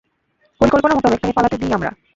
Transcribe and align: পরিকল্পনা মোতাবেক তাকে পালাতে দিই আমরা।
পরিকল্পনা 0.61 0.93
মোতাবেক 0.95 1.19
তাকে 1.21 1.35
পালাতে 1.37 1.57
দিই 1.57 1.75
আমরা। 1.77 1.91